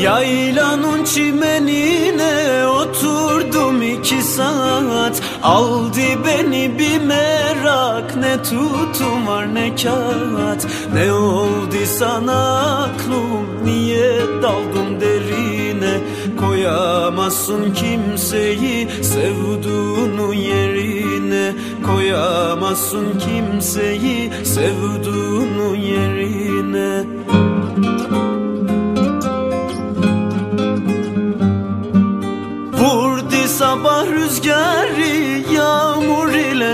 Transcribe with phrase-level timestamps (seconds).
[0.00, 5.22] Yaylanın çimenine oturdum iki saat.
[5.42, 10.66] Aldı beni bir merak ne tutum var ne kağıt.
[10.94, 16.00] Ne oldu sana aklım niye daldım derine?
[16.40, 21.52] Koyamazsın kimseyi sevduğunun yerine.
[21.86, 27.04] Koyamazsın kimseyi sevduğunun yerine.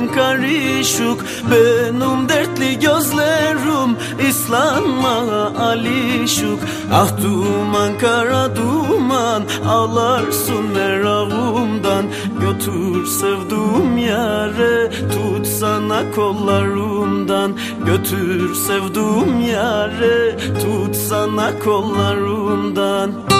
[0.00, 3.96] İle karışık Benim dertli gözlerim
[4.28, 5.16] İslanma
[5.58, 6.58] alişuk
[6.92, 12.04] Ah duman kara duman Ağlarsın meravumdan
[12.40, 17.56] Götür sevduğum yare Tut sana kollarımdan.
[17.86, 23.39] Götür sevduğum yare Tut sana kollarımdan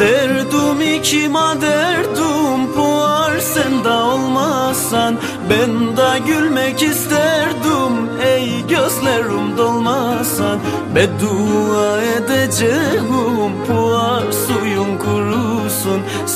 [0.00, 3.38] Derdim ikima derdim puar.
[3.38, 5.16] Sen de olmazsan
[5.50, 8.10] Ben de gülmek isterdim.
[8.24, 10.58] Ey gözlerim dolmasan
[10.94, 13.52] Beddua edeceğim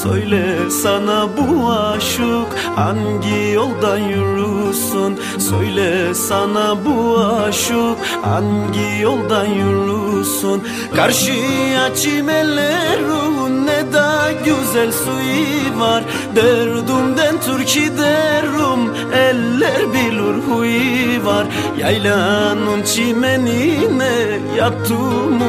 [0.05, 2.49] Söyle sana bu aşık.
[2.77, 7.99] Hangi yoldan yürüsün Söyle sana bu aşık.
[8.23, 10.63] Hangi yoldan yürüsün
[10.97, 16.05] Karşıya çimenlerin ne da güzel suyu var.
[16.37, 21.47] Derdumden Türkiye derim eller bilir huyu var.
[21.79, 25.43] Yaylanın çimenine yattım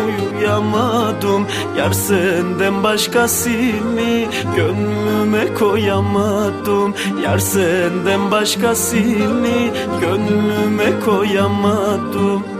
[0.55, 6.93] uyuyamadım Yar senden başkasını gönlüme koyamadım.
[7.23, 9.71] Yar senden başkasını
[10.01, 12.54] gönlüme koyamadım